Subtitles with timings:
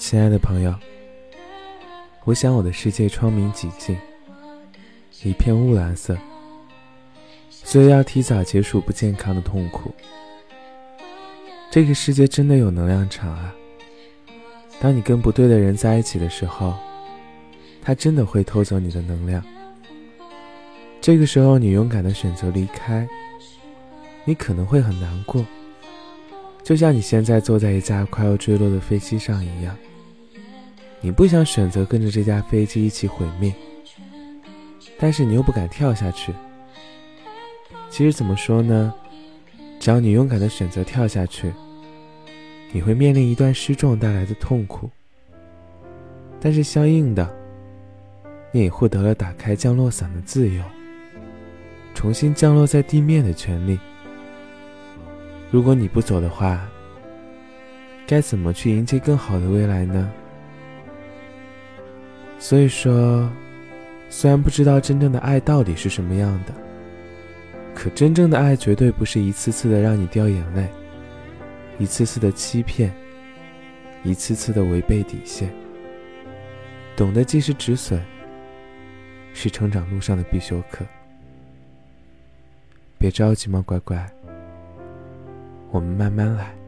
[0.00, 0.74] 亲爱的朋友，
[2.24, 3.94] 我想我的世界窗明几净，
[5.22, 6.16] 一片雾蓝色，
[7.50, 9.92] 所以要提早结束不健康的痛苦。
[11.70, 13.54] 这个世界真的有能量场啊！
[14.80, 16.72] 当你跟不对的人在一起的时候，
[17.82, 19.44] 他真的会偷走你的能量。
[21.02, 23.06] 这个时候，你勇敢的选择离开，
[24.24, 25.44] 你可能会很难过，
[26.64, 29.76] 就像你现在坐在一架快要坠落的飞机上一样。
[31.00, 33.52] 你不想选择跟着这架飞机一起毁灭，
[34.98, 36.32] 但是你又不敢跳下去。
[37.88, 38.92] 其实怎么说呢？
[39.80, 41.50] 只要你勇敢的选择跳下去，
[42.70, 44.90] 你会面临一段失重带来的痛苦，
[46.38, 47.34] 但是相应的，
[48.52, 50.62] 你也获得了打开降落伞的自由，
[51.94, 53.80] 重新降落在地面的权利。
[55.50, 56.68] 如果你不走的话，
[58.06, 60.12] 该怎么去迎接更好的未来呢？
[62.40, 63.30] 所以说，
[64.08, 66.54] 虽然不知道真正的爱到底是什么样的，
[67.74, 70.66] 可真正的爱绝对不是一次次的让你掉眼泪，
[71.78, 72.92] 一次次的欺骗，
[74.02, 75.52] 一次次的违背底线。
[76.96, 78.00] 懂得及时止损，
[79.32, 80.84] 是成长路上的必修课。
[82.98, 84.04] 别着急嘛，乖乖，
[85.70, 86.59] 我们慢慢来。